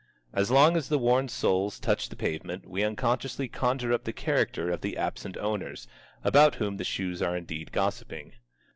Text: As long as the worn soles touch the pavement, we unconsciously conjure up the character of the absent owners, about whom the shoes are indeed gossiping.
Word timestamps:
As 0.33 0.49
long 0.49 0.75
as 0.75 0.89
the 0.89 0.97
worn 0.97 1.27
soles 1.29 1.79
touch 1.79 2.09
the 2.09 2.15
pavement, 2.15 2.67
we 2.67 2.81
unconsciously 2.83 3.47
conjure 3.47 3.93
up 3.93 4.03
the 4.03 4.11
character 4.11 4.71
of 4.71 4.81
the 4.81 4.97
absent 4.97 5.37
owners, 5.37 5.87
about 6.23 6.55
whom 6.55 6.77
the 6.77 6.83
shoes 6.83 7.21
are 7.21 7.37
indeed 7.37 7.71
gossiping. 7.71 8.33